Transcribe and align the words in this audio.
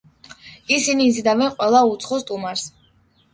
ისინი 0.77 1.05
იზიდავენ 1.09 1.51
ყველა 1.59 1.83
უცხო 1.91 2.19
სტუმარს. 2.25 2.65